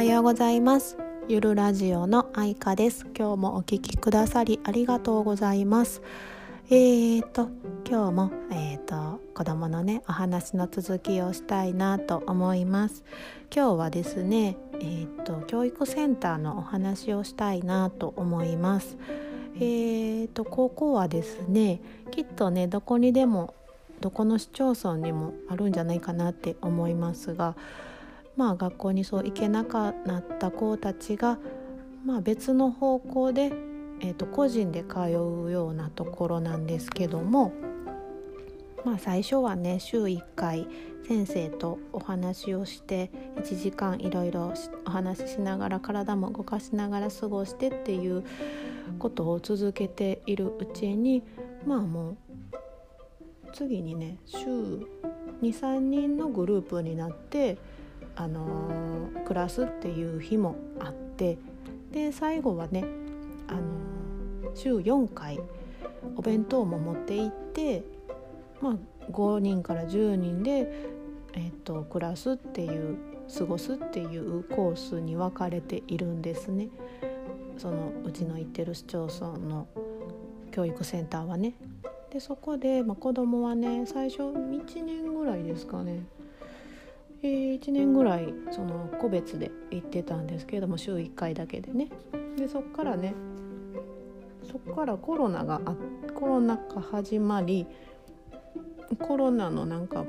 [0.00, 0.96] はようございます。
[1.28, 3.04] ゆるラジオの愛花です。
[3.14, 6.00] 今日もお聞きくださりありがとうございます。
[6.70, 7.50] えーと
[7.86, 13.04] 今日もえーと子供のねお話の続きをしたいなと思います。
[13.54, 18.96] 今日はですねえーと教育センターのお話をしたいなと思います。
[19.56, 23.52] えーと高校はですねきっとねどこにでも
[24.00, 27.54] どこの市町村にもあるんじゃないかなって思いますが
[28.40, 29.74] まあ学校にそう行けなく
[30.06, 31.38] なった子たちが、
[32.06, 33.52] まあ、別の方向で、
[34.00, 37.52] えー、と個人で通うようなところなんですけども、
[38.82, 40.66] まあ、最初はね週1回
[41.06, 44.54] 先生とお話をして1時間いろいろ
[44.86, 48.24] お話ししながら体も動かしながら過ごしてっていう
[48.98, 51.22] ことを続けているうちに
[51.66, 52.16] まあもう
[53.52, 54.46] 次にね週
[55.42, 57.58] 23人のグループになって
[58.20, 61.38] あのー、暮らすっていう日もあって
[61.90, 62.84] で最後はね、
[63.48, 65.40] あのー、週4回
[66.16, 67.82] お弁当も持って行って、
[68.60, 68.76] まあ、
[69.10, 70.70] 5人から10人で、
[71.32, 72.98] えーと、暮らすっていう
[73.34, 76.68] 過ごすっていうコースに分かれているんですね。
[77.56, 79.66] そのうちの行ってる市町村の
[80.50, 81.54] 教育センターはね。
[82.12, 86.04] でそこで、まあ、子供はね最初1年ぐらいですかね
[87.22, 91.88] えー、1年ぐらいその個別で行ってたんですけれども週1回だけでね。
[92.36, 93.14] でそっからね
[94.50, 95.74] そっからコロナがあ
[96.14, 97.66] コロナが始まり
[98.98, 100.04] コロナのなんか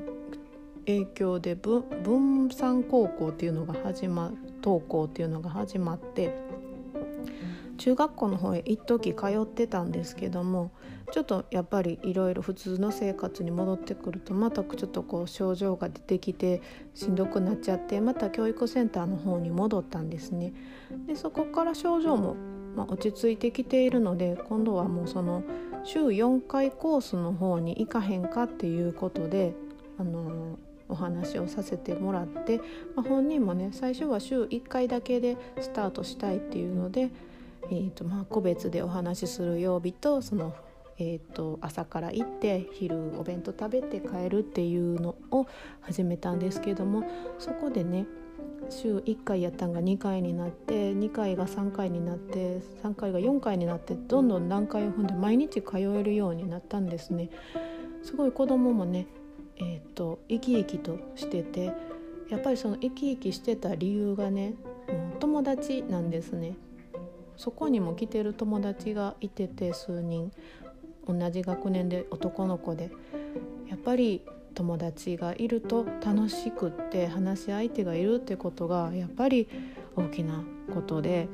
[0.86, 4.32] 影響で分散高校っていうのが始ま
[4.62, 6.34] 登校っていうのが始まって
[7.78, 10.72] 中学校の方へ一時通ってたんですけども
[11.12, 16.62] ちょっとやっぱりいろいろ普通の生活に戻ってくるとまたちょっとこう症状が出てきて
[16.94, 20.54] しんどくなっちゃってまた教育センターの方に戻ったんですね。
[21.06, 22.34] でそこから症状も、
[22.74, 25.44] まあ、落ち着いてきているので今度はもうその
[25.84, 29.54] 週4回コースの方に行かへんかっていうことで
[29.98, 30.58] あの
[30.88, 32.58] お話をさせてもらって、
[32.96, 37.10] まあ、本人もね最初は週1回だけでスタートしたいっていうので
[37.70, 40.52] えーとまあ、個別でお話しする曜日とその、
[40.98, 45.46] えーと、朝から行って昼お弁当食べて帰るっていうのを
[45.80, 47.04] 始めたんですけども
[47.38, 48.06] そこでね
[48.70, 57.30] 週1回やったんが2回になって2回が3回になって3回が4回になってどんどん段階を踏んで毎日通えるようになったんですね。
[58.02, 59.06] すごい子供もね、
[59.56, 61.72] えーと生き生きとしてて
[62.28, 64.54] やっぱりその生き生きしてた理由がね
[65.20, 66.56] 友達なんですね。
[67.36, 70.32] そこにも来てる友達がいてて数人
[71.06, 72.90] 同じ学年で男の子で
[73.68, 74.22] やっぱり
[74.54, 79.48] 友達がいると楽しくって話し相手がいるってことがやっぱり
[79.96, 81.28] 大きなことで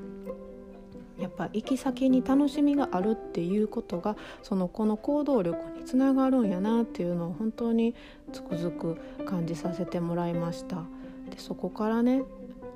[1.19, 7.95] やっぱ行き先に楽しみがあるっていうことがその子の行動力につながるんやなっていうのを本当に
[8.33, 10.85] つくづく感じさせてもらいました。
[11.31, 12.23] でそこからね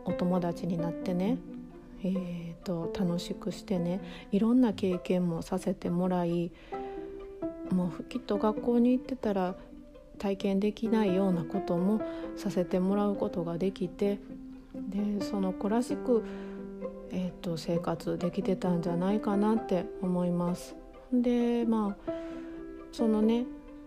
[0.05, 1.39] お友達になってね
[2.05, 4.01] えーと、楽しくしてね
[4.33, 6.51] いろんな経験もさせてもらい
[7.73, 9.55] もうきっと学校に行ってたら
[10.19, 12.01] 体験できないようなことも
[12.37, 14.21] させてもらうことができて
[14.75, 16.25] でその子らしく、
[17.11, 20.75] えーと、生活できてたんじゃないかなって思います。
[21.13, 22.13] でまあ
[22.91, 23.47] そのね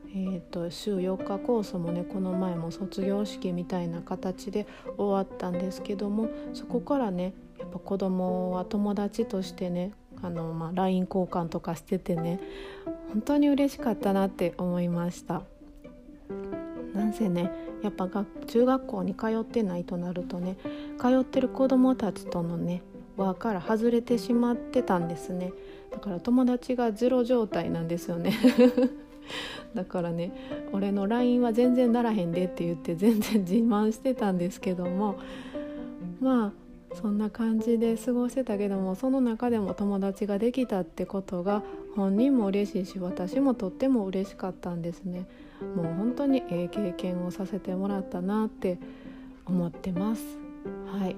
[0.09, 4.67] えーと週4日コースもねこの前も卒業式みたいな形で
[4.97, 9.91] 終わったんですけどもそこからねやっぱ子供は友達としてね
[10.21, 12.39] あの、まあ、LINE 交換とかしててね
[13.09, 15.43] 本当に嬉しかったなって思いました。
[16.93, 17.51] なんせね
[17.83, 18.07] やっぱ
[18.47, 20.57] 中学校に通ってないとなるとね
[20.99, 22.81] 通ってる子供たちとのね
[23.17, 25.53] 輪から外れてしまってたんですね。
[25.91, 28.33] だから友達がゼロ状態なんですよね。
[29.73, 30.31] だからね
[30.71, 35.15] 俺の LINE は全然ならへんでって言って全然自慢してたんですけども
[36.19, 36.64] まあ
[36.95, 41.61] そんな感じで過ごしてたけどもその中でも友達ができたってことが
[41.95, 45.27] 本人も嬉しいし私もとっても嬉しかったんですね。
[45.75, 48.77] もう本当にええ経験をさせてもらったなって
[49.45, 50.23] 思ってます。
[50.99, 51.15] はい。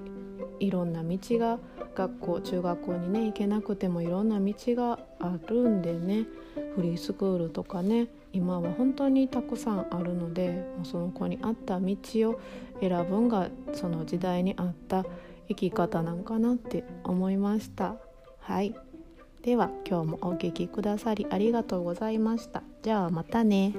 [0.60, 1.60] いろんな道が
[1.96, 6.26] 学校中学校にね行けなくてもいろんな道があるんでね。
[6.76, 11.96] フリースクールとかね今は本当にたくさんあるのでもうその子に合った道
[12.30, 12.40] を
[12.80, 15.06] 選ぶんがその時代に合った
[15.48, 17.96] 生き方なんかなって思いました。
[18.40, 18.76] はい。
[19.42, 22.64] では今日もお聴きくださりありがとうございました。
[22.82, 23.74] じゃあまたね。